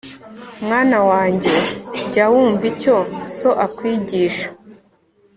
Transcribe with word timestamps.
Mwana 0.65 0.97
wanjye 1.09 1.53
jya 2.11 2.25
wumva 2.31 2.63
icyo 2.73 2.95
so 3.37 3.49
akwigisha 3.65 4.47